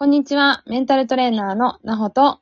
[0.00, 0.62] こんにちは。
[0.68, 2.38] メンタルトレーナーのなほと、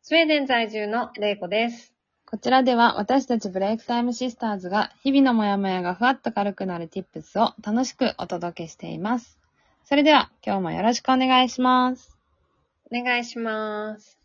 [0.00, 1.92] スウェーデン在住のレイコです。
[2.24, 9.38] こちらでは私たちブレイクタイムシスターズが日々のモヤモヤがふわっと軽くなる tips を楽しくお届けしています。
[9.84, 12.16] それでは今日もよろしくお願いします。
[12.90, 14.18] お願いします。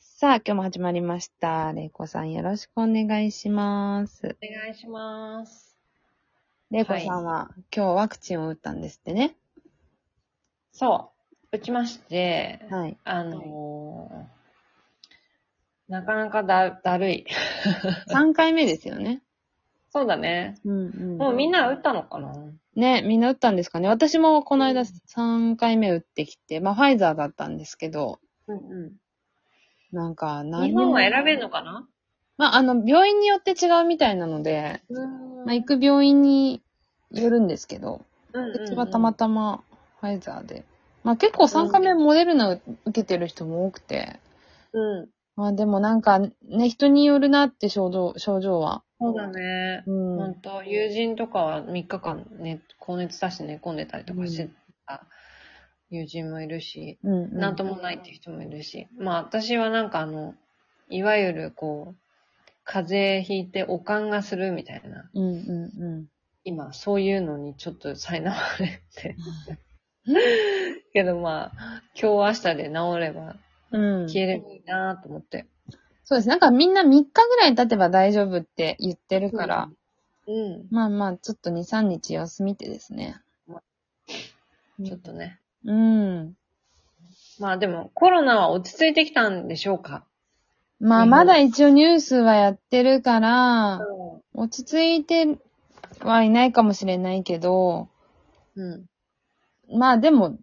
[0.00, 1.70] さあ、今日も始まりました。
[1.74, 4.38] れいこさんよろしくお願いします。
[4.42, 5.73] お願いします。
[6.74, 9.36] れいこさんは、今日ワクチンを打ったんですってね。
[10.72, 11.12] そ
[11.52, 11.56] う。
[11.56, 12.98] 打ちまして、はい。
[13.04, 14.34] あのー
[15.86, 17.26] なかなかだ、だるい。
[18.08, 19.22] 3回目ですよね。
[19.90, 20.58] そうだね。
[20.64, 21.18] うんうん。
[21.18, 22.32] もうみんな打ったのかな？
[22.74, 23.88] ね、みんな打ったんですかね。
[23.88, 28.18] 私もこの間3回目打ってきて、まあファイザーだったんですけど、
[28.48, 28.56] うん
[28.86, 28.92] う
[29.92, 30.50] なんかん。
[30.50, 31.86] 何日本は選べるのかな？
[32.38, 36.63] まああの、病院によって違うみたいなので、うんまあ行く病院に
[37.22, 39.62] よるんですけど、うんうんうんうちはたまたま
[40.00, 40.64] ファイザーで。
[41.02, 42.62] まあ結構3回目モデルナ受
[42.92, 44.18] けてる人も多くて、
[44.72, 45.08] うん。
[45.36, 46.32] まあでもなんかね、
[46.68, 48.82] 人によるなって症状、症状は。
[49.00, 49.82] そうだね。
[49.86, 50.16] うん。
[50.16, 54.48] 本当友人とかは3日間ね、高熱出して寝込んでたりとかして
[54.86, 55.06] た
[55.90, 57.38] 友人もいるし、うん、うん。
[57.38, 60.34] なんともないっていう人もいるし、まあ私はなんかあの、
[60.88, 61.96] いわゆるこう、
[62.64, 66.06] 風邪ひいておかんがするみたいな、うんうんうん。
[66.44, 69.16] 今そういうのにちょっと苛まれて。
[70.92, 73.36] けどまあ、今日明日で治れば
[73.72, 74.08] うん。
[74.08, 75.46] 消えればいいなと思って。
[76.04, 76.28] そうです。
[76.28, 79.70] なんかみんな3日ぐらい経てば大丈夫って言ってるから、
[80.26, 80.66] うん。
[80.70, 83.20] まあまあ、ちょっと2、3日様子見てですね。
[84.84, 85.40] ちょっとね。
[85.64, 86.34] うん。
[87.38, 90.04] まあでもコロナは落ち着いてきたんでしょうか？
[90.80, 93.80] まあ、まだ一応ニュースはやってるから、
[94.34, 95.38] 落ち着いて
[96.08, 97.88] はいないかもしれないけど、
[98.56, 98.86] うん。
[99.76, 100.38] まあでも、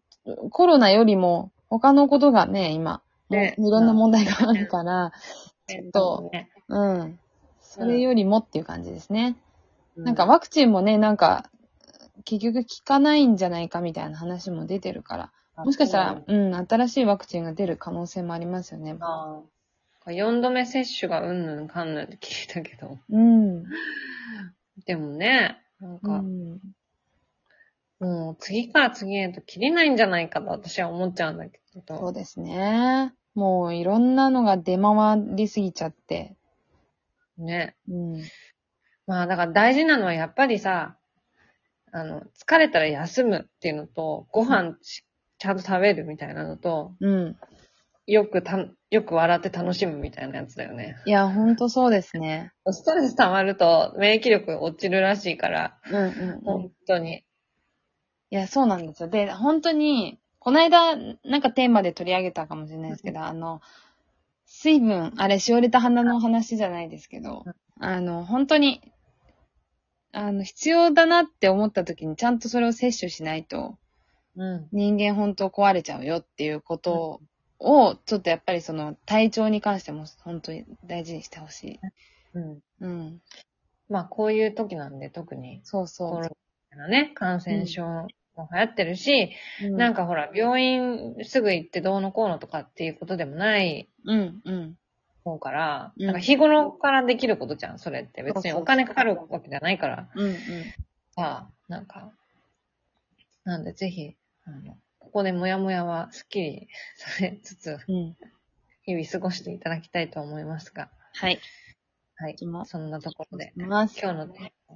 [0.52, 5.12] コロナよりも他のことがね、今、ねいろんな問題があるから、
[5.67, 7.20] ちょっとね、うん。
[7.61, 9.38] それよりもっていう感じですね。
[9.95, 11.50] うなんか、ワクチンもね、なんか、
[12.26, 15.32] 結局効かないんじゃないかみたいな話も出てるから、
[15.64, 18.95] もしかしたら、うん、新しいワクチンが出る可能性もありますよね。
[19.00, 19.42] あ
[20.05, 20.11] あ。
[20.11, 22.98] 4度目接種がうんぬんかんぬんって聞いたけど。
[23.10, 23.64] うん。
[24.86, 26.59] でもね、なんうか、ん。
[27.99, 31.97] もう次から次へと切れないんじゃないかと私は思っちゃうんだけど。
[31.99, 33.14] そうですね。
[33.36, 36.36] もういろんなのが出回りすぎちゃって。
[37.37, 37.75] ね。
[37.87, 38.23] うん。
[39.05, 40.97] まあだから大事なのはやっぱりさ、
[41.91, 45.05] あの、疲れたら休むっていうのと、ご飯し
[45.37, 47.37] ちゃんと食べるみたいなのと、うん。
[48.08, 50.98] よくた、よく笑って楽しむみたいなやつだよね。
[51.06, 52.52] いや、ほんとそうですね。
[52.70, 56.42] ストレス溜まると免疫力落ちるらしいから、うんうんうん。
[56.42, 57.23] 本当に。
[58.32, 59.10] いや、そうなんですよ。
[59.10, 63.62] で、本当に、この間、なんかテーマで取り上げたかもしれないですけど、あの、
[64.45, 67.45] 水分、あれ、しおれた花の話じゃないですけど、
[67.80, 68.82] あの、本当に、
[70.14, 73.78] あの、必要だなって思った時にちゃんとそれを摂取しないと、
[74.36, 74.68] うん。
[74.72, 77.22] 人間本当壊れちゃうよっていうことを、
[78.05, 81.80] ちょっとやっぱりその体調に関しても本当に大事にしてほしい。
[82.33, 82.60] うん。
[82.82, 83.22] うん。
[83.89, 86.30] まあこういう時なんで特にそうそコロ
[86.89, 88.08] ね、感染症も
[88.52, 89.70] 流行ってるし、う。
[89.71, 94.77] なんかほら、病院すぐ行ってどうのこうのとかっていうことでもないうん、うん。
[95.23, 98.23] 方から、うんなんか日頃からできることじゃん、それって。
[98.23, 100.38] 別にお金かかるわけじゃないからうん、うん。
[101.11, 102.11] さ、なんか、
[103.44, 104.77] なんでぜひ、あの、
[105.11, 108.16] ここでもやもやはスッキリされつつ、うん。
[108.83, 111.39] 日々過ごしていただきたいと思いますが、はい。
[112.16, 114.00] はいそんなところで、ます。
[114.02, 114.73] 今日のテー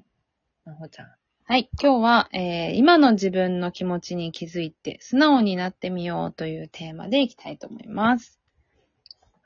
[0.66, 1.08] マ、なほちゃん。
[1.46, 1.70] はい。
[1.82, 8.42] 今日は、えー、今の自分の気持ちに気づいて素直になってみようというテーマでいきたいと思います。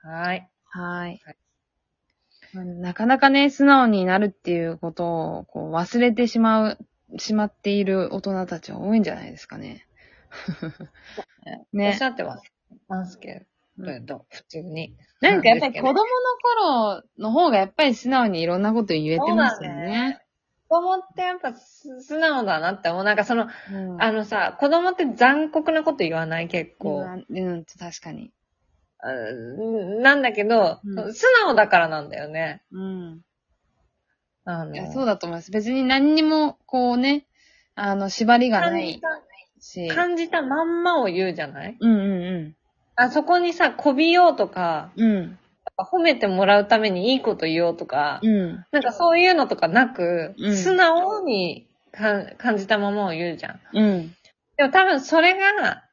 [0.01, 0.49] はい。
[0.65, 1.37] はいはい。
[2.53, 5.05] まあなかなかね、素直になるっていうこと
[5.39, 6.77] をこう忘れてしまう、
[7.19, 9.85] しまっている大人たちは多いんじゃないですかね。
[11.73, 12.01] ねおっし。
[12.03, 12.41] ゃっては
[12.87, 13.45] ますけ
[14.01, 14.95] ど、普通に。
[15.21, 15.99] なんかやっぱり子供の
[16.55, 20.21] 頃の方がやっぱり素直にいろんなこと言えてますよね。
[20.67, 23.03] 子供ってやっぱす素直だなって思う。
[23.03, 26.47] なんかその、うんあのさ、子供って残酷なこと言わない？
[26.47, 26.99] 結構。
[26.99, 28.31] うん、うん、確かに。
[29.01, 29.11] う
[29.99, 32.61] んなんだけど、うん素直だからなんだよね。
[32.71, 33.21] うん。
[34.45, 35.51] あの、いや、そうだと思います。
[35.51, 37.25] 別に何にも、こうね、
[37.75, 38.99] あの、縛りがない
[39.59, 39.87] し。
[39.89, 41.77] 感じたまんまを言うじゃない？
[41.79, 42.55] うんうん
[42.95, 45.11] あそこにさ、こびようとか、うん。
[45.11, 45.39] うん。
[45.77, 48.65] 褒めてもらうためにいいこと言おうとか、うん。
[48.71, 53.59] なんかそういうのとかなく、うん素直にか感じたままを言うじゃん。
[53.73, 54.15] うん。
[54.57, 55.83] でも多分それが、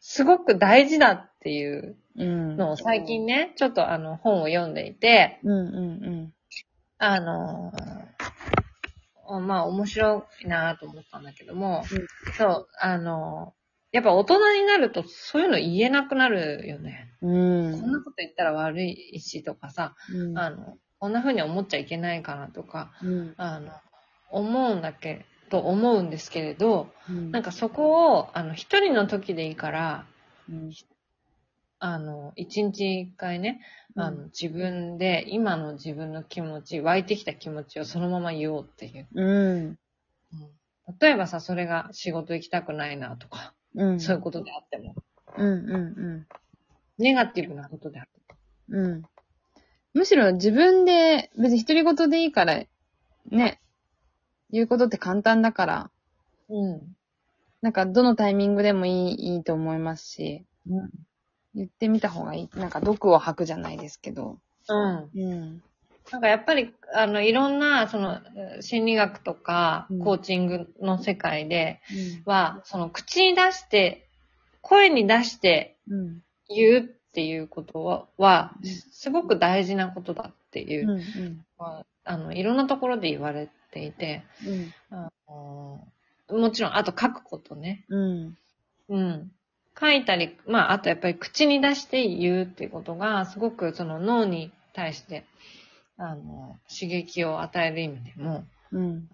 [0.00, 2.56] すごく大事だっていううん。
[2.56, 5.80] のを最近ね、ちょっとあの本を読んでいて、うんう
[6.10, 6.32] ん
[6.98, 8.13] あのー
[9.40, 12.06] まあ面白いなと思ったんだけども、うん
[12.36, 17.12] そう、あのーやっぱ大人になるとそういうの言えなくなるよね。
[17.22, 17.66] うん。
[17.66, 17.80] うん。
[17.80, 20.36] こんなこと言ったら悪いしとかさ、うん。
[20.36, 23.34] あの、こんな風に思っちゃいけないかなとか、うん。
[23.36, 23.70] あの、
[24.30, 27.30] 思うんだけど、思うんですけれど、うん。
[27.30, 30.06] なんかそこを、あの、一人の時でいいから、
[30.48, 30.72] うん、
[31.86, 33.60] あの、一日一回ね、
[33.94, 39.06] あの、自分で、今の自分の気持ち、湧いてきた気持ちをそのまま言おうっていう。
[39.14, 39.78] うん。
[40.98, 44.00] 例えばさ、それが仕事行きたくないなとか、うん。
[44.00, 44.94] そういうことであっても、
[45.36, 46.26] うんうん
[46.96, 48.34] ネガティブなことであって
[48.70, 48.86] うん。
[48.86, 49.02] うん。
[49.92, 52.62] むしろ自分で、別に独り言でいいから、
[53.30, 53.60] ね、
[54.50, 55.90] 言うことって簡単だから、
[56.48, 56.62] も。
[56.62, 56.96] うん。
[57.60, 60.90] なんかどのタイミングでもいい、いいと思いますし、うん。
[61.54, 62.58] 言ってみた方がいい。
[62.58, 64.38] なんか毒を吐くじゃないですけど。
[64.68, 65.10] うん。
[65.14, 65.62] うん。
[66.10, 68.20] なんかやっぱり、あの、いろんな、その、
[68.60, 71.80] 心理学とかうん、コーチングの世界で
[72.26, 72.30] うん。
[72.30, 74.08] は、その、口に出して、
[74.60, 76.20] 声に出してうん。
[76.48, 80.98] 言うっていうことは、はうんすごく大事なことだっていうう、ん。
[80.98, 81.44] うん。
[81.58, 84.74] まああの、いろんなところで言われていて、うん。
[84.90, 85.86] あの
[86.30, 87.84] もちろん、あと書くことね。
[87.88, 88.38] うん。
[88.88, 89.32] うん。
[89.78, 95.24] 書いたり、まあ、あとやっぱり口に出して言うっていうことが、すごくその脳に対して、
[95.96, 99.08] あの、刺激を与える意味でも、うん。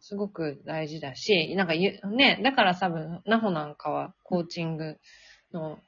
[0.00, 4.98] すごく大事だし、なんかゆ、ね、だから多分、ナホなんかはコーチング
[5.52, 5.78] の、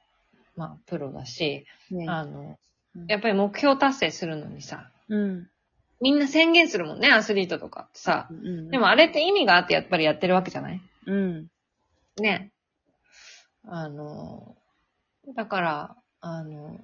[0.55, 2.57] まあ、プロだし、ねあの
[2.95, 5.47] うん、やっぱり目標達成するのにさ、うん。
[6.01, 8.27] みんな宣言するもんね、アスリートとかってさ。
[8.29, 8.69] うん。
[8.69, 10.81] でもあれって意味があってやっぱりやってるわけじゃない？
[11.07, 11.47] うん。
[12.19, 12.51] ね。
[13.65, 14.55] あの、
[15.35, 16.79] だから、あの、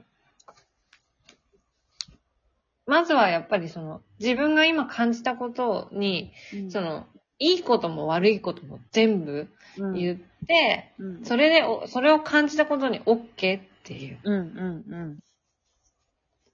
[2.85, 6.31] まずはやっぱりその、自分が今感じたことに、
[6.69, 7.07] その、
[7.39, 10.17] いいことも悪いことも全部うん、言っ
[10.47, 11.25] て、うん。
[11.25, 14.19] それでお、それを感じたことに OK っていう。
[14.23, 15.19] うんうんうん。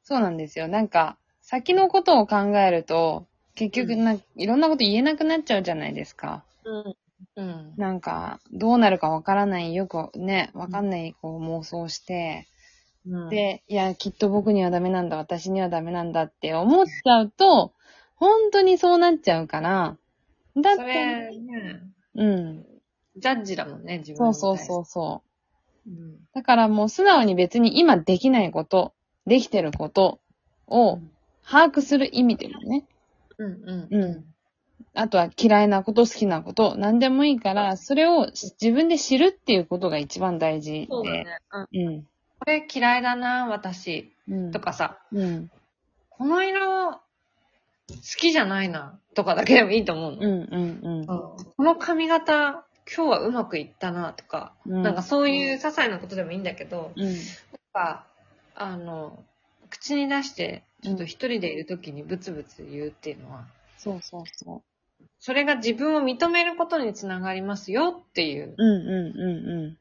[0.03, 0.67] そうなんですよ。
[0.67, 6.43] なんか、先のことを考えると、結局な、いろんなこと言えなくなっちゃうじゃないですか。
[6.63, 6.95] うん。
[7.35, 7.73] うん。
[7.77, 12.47] なんか、どうなるかわからない、よくね、わかんないこう妄想して、
[13.07, 17.73] うん、で、いや、きっと僕にはダメなんだ、私にはダメなんだって思っちゃうと、
[18.15, 19.97] 本当にそうなっちゃうから、
[20.55, 21.81] だっそて、れ、ね、
[22.15, 22.65] うん。
[23.17, 24.57] ジャッジだもんね、自分そうそうう。
[24.57, 25.23] そうそ
[25.87, 25.89] う。
[25.89, 26.17] うん。
[26.33, 28.93] だからもう素直に別に今できないこと、
[29.25, 30.19] できてること
[30.67, 30.99] を
[31.43, 32.85] 把握する意味でもね。
[33.37, 33.95] うんうん。
[33.95, 34.30] うん
[34.93, 40.87] あとは嫌いなこと、好きなこと、何でもいいから、それを自分で知るっていうことが一番大事で。
[40.89, 41.25] そうだね。
[41.71, 41.87] うん。
[41.87, 42.01] うん。
[42.03, 44.13] これ嫌いだな、私。
[44.27, 44.51] うん。
[44.51, 45.51] とかさ、うん。
[46.09, 46.99] この色、好
[48.17, 50.17] きじゃないな、とかだけでもいいと思うの。
[50.19, 50.81] うん。
[50.81, 51.05] うん。
[51.05, 54.81] この髪型、今日はうまくいったな、とか、うん。
[54.81, 57.05] なんかそういう些細なことでもいいんだけど、うん。
[57.05, 57.15] なん
[57.71, 58.07] か、
[58.55, 59.23] あの、
[59.69, 63.45] 口に出して、ちょっと一人でいるときにブツブツ言うっていうのは、
[63.77, 64.61] そうそうそ
[65.21, 68.55] それが自分を認めることにつながりますよっていう。
[68.57, 68.63] う。
[68.63, 68.87] うん。
[68.87, 69.49] うん。
[69.49, 69.77] うん。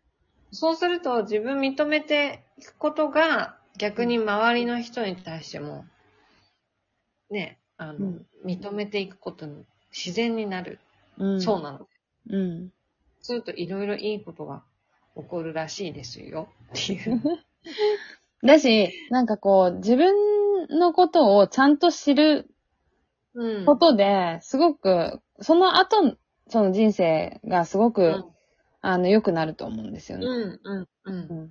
[0.52, 5.86] そうすると自分認めていくことが逆に周りの人に対しても、
[7.30, 10.78] ね、あの、うん認めていくことに自然になる。
[11.18, 11.30] うん。
[11.32, 11.42] うん。
[11.42, 11.86] そうなの。
[12.30, 12.72] うん。
[13.20, 14.62] するといろいろいいことが
[15.14, 17.20] 起こるらしいですよっていう。
[18.42, 22.48] だし、なんかこう、自分のことをちゃんと知る
[23.34, 26.16] うんことで、すごく、その後、
[26.48, 28.24] その人生がすごく、うん
[28.82, 30.26] あの、良くなると思うんですよね。
[30.26, 31.50] うんうんうん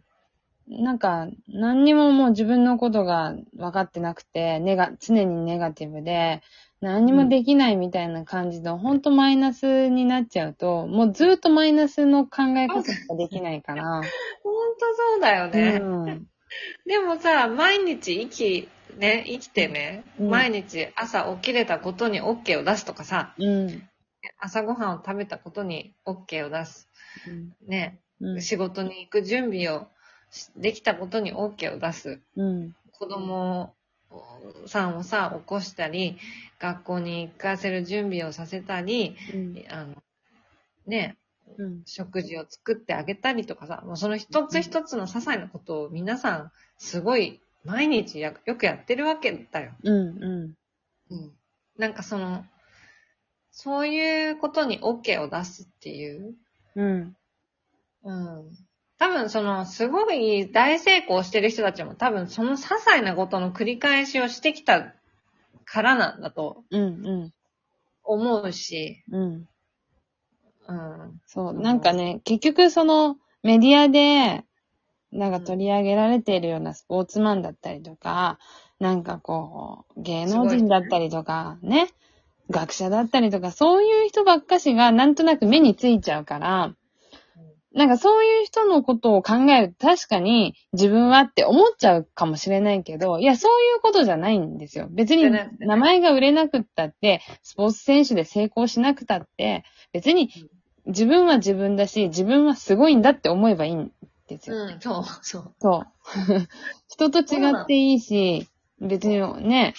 [0.71, 6.43] なんか、何にももう自分のことが分かってなくて、ネガ、常にネガティブで、
[6.79, 13.83] 何にもできないみたいな感じの、ほんとマイナスになっちゃうと、もうずっとマイナスの考え方しかできないから。
[13.83, 14.09] ほんと
[15.13, 15.79] そうだよね。
[15.81, 16.27] うん。
[16.85, 23.89] でもさ、毎日生き、ね、生きてね、うん毎日朝起きれたことに OK を出すとかさ、うん。
[24.37, 26.89] 朝ごはんを食べたことに OK を出す。
[27.67, 28.41] ね、うん。
[28.41, 29.87] 仕事に行く準備を
[30.31, 32.19] しできたことに OK を出す。
[32.35, 32.75] うん。
[32.91, 33.73] 子供
[34.65, 36.17] さんをさ、起こしたり、
[36.59, 39.63] 学校に行かせる準備をさせたり、うん。
[39.69, 39.95] あの、
[40.85, 41.17] ね、
[41.57, 41.81] うん。
[41.85, 49.73] 食事を作ってあげたりとかさ、もうその一つ一つの些細なことを皆さん、すごい、毎日やよくやってるわけだよ。
[49.83, 49.95] うん。
[49.95, 50.01] う
[50.47, 50.53] ん。
[51.11, 51.31] うん。
[51.77, 52.45] なんかその、
[53.51, 56.35] そういうことに OK を出すっていう
[56.75, 57.15] うん。
[58.03, 58.49] うん。
[58.97, 64.93] 多分その、すごい大成功してる人たちも多分その些細なことの繰り返しをしてきた
[65.65, 67.33] からなんだとうんうん。
[68.03, 69.47] 思うし、うん。
[70.67, 71.21] うん。
[71.25, 74.43] そう、うんなんかね、結局そのメディアで、
[75.11, 78.39] なんか取り上げられているようなスポーツマンだったりとか、
[78.79, 81.89] なんかこう、芸能人だったりとか、ね、
[82.49, 86.73] 学者だったりとか、そういう人ばっかしがなんとなく目についちゃうから、
[87.73, 94.87] なんかそういう人のことを考えると確かに自分はって思っちゃうかもしれないけど、いや、そういうことじゃないんですよ。
[94.89, 99.63] 別に名前が売れなくったって、スポーツ選手で成功しなくたって、
[99.93, 100.31] 別に
[100.87, 103.91] 自分は自分だし、自分はすごいんだって思えばいいん
[104.37, 104.55] ですよ。
[104.57, 105.53] うん、そう、そう。
[105.59, 105.87] そう。
[106.89, 108.47] 人と違っていいし、
[108.79, 109.73] 別にね、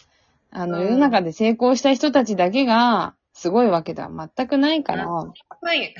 [0.50, 5.32] あの、うん世の中で成功した人たちだけがすごいわけでは全くないから、は
[5.74, 5.94] い。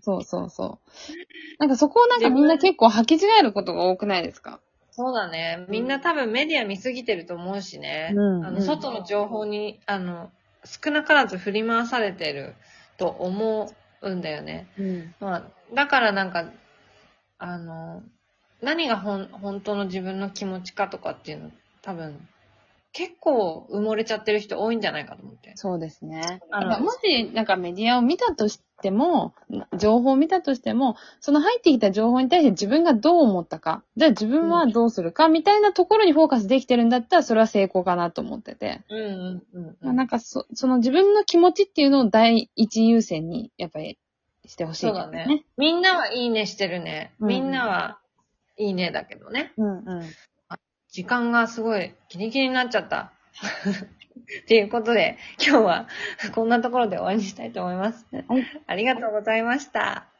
[0.00, 1.58] そうそうそう。
[1.58, 4.60] なんかそこをなんかみんな結構履き違えることが多くないですか？
[4.90, 5.64] そうだね。
[5.68, 8.08] みんな多分メディア見すぎてると思うしね。
[8.10, 10.30] あの、うんうん外の情報に、あの、
[10.64, 12.54] 少なからず振り回されてる
[12.98, 14.66] と思うんだよね。
[14.78, 15.14] うん。
[15.18, 15.42] まあ、
[15.74, 16.44] だからなんか、
[17.42, 18.04] あの、
[18.62, 21.50] 何がほん本当の自分の気持ちかとかっていうの、
[21.82, 22.16] 多分、
[22.92, 25.52] 結構埋もれちゃってる人多いんじゃないかと思って。
[25.56, 26.40] そうですね。
[26.52, 29.34] あのもし、なんかメディアを見たとしても、
[29.76, 38.82] 情報を見たとしても、その入ってきた情報に対して自分がどう思ったか、じゃあ自分はどうするか、みたいなところにフォーカスできてるんだったら、それは成功かなと思ってて。
[38.88, 43.98] うんうんうん、まあ、なんかそ、その自分の気持ちっていうのを第一優先に、やっぱり
[44.46, 45.26] してほしいそうだね。
[45.26, 45.44] ね。
[45.56, 47.14] みんなはいいねしてるね。
[47.20, 47.98] うんみんなは
[48.56, 49.52] いいねだけどね。
[49.56, 50.02] うんうん。
[50.90, 53.12] 時間がすごいギリギリになっちゃった。
[54.42, 55.88] っていうことで、今日は
[56.34, 58.06] こんなところで終わりにしたいと思います。
[58.12, 58.26] はい
[58.66, 60.06] ありがとうございました。